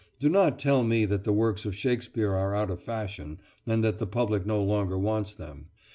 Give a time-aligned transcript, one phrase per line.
[0.17, 3.99] Do not tell me that the works of Shakespeare are out of fashion, and that
[3.99, 5.67] the public no longer wants them.